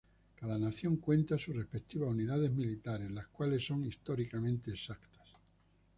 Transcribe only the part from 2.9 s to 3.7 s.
las cuales